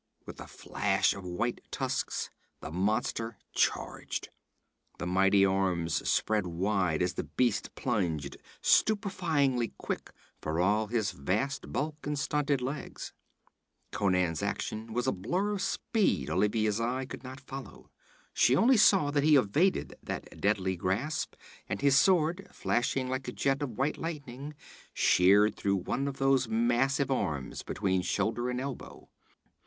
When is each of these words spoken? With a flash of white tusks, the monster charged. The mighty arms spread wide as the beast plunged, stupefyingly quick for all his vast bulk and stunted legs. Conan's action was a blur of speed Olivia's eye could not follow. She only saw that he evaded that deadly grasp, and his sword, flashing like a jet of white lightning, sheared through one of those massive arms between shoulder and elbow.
With 0.25 0.39
a 0.39 0.47
flash 0.47 1.13
of 1.13 1.23
white 1.23 1.61
tusks, 1.69 2.31
the 2.59 2.71
monster 2.71 3.37
charged. 3.53 4.29
The 4.97 5.05
mighty 5.05 5.45
arms 5.45 6.09
spread 6.09 6.47
wide 6.47 7.03
as 7.03 7.13
the 7.13 7.25
beast 7.25 7.75
plunged, 7.75 8.37
stupefyingly 8.63 9.73
quick 9.77 10.11
for 10.41 10.59
all 10.59 10.87
his 10.87 11.11
vast 11.11 11.71
bulk 11.71 12.07
and 12.07 12.17
stunted 12.17 12.63
legs. 12.63 13.13
Conan's 13.91 14.41
action 14.41 14.91
was 14.91 15.05
a 15.05 15.11
blur 15.11 15.51
of 15.51 15.61
speed 15.61 16.31
Olivia's 16.31 16.81
eye 16.81 17.05
could 17.05 17.23
not 17.23 17.39
follow. 17.39 17.91
She 18.33 18.55
only 18.55 18.77
saw 18.77 19.11
that 19.11 19.23
he 19.23 19.35
evaded 19.35 19.93
that 20.01 20.41
deadly 20.41 20.75
grasp, 20.75 21.35
and 21.69 21.79
his 21.79 21.95
sword, 21.95 22.47
flashing 22.51 23.07
like 23.07 23.27
a 23.27 23.31
jet 23.31 23.61
of 23.61 23.77
white 23.77 23.99
lightning, 23.99 24.55
sheared 24.95 25.55
through 25.55 25.75
one 25.75 26.07
of 26.07 26.17
those 26.17 26.47
massive 26.49 27.11
arms 27.11 27.61
between 27.61 28.01
shoulder 28.01 28.49
and 28.49 28.59
elbow. 28.59 29.07